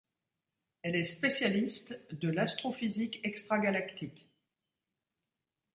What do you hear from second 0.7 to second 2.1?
Elle est spécialiste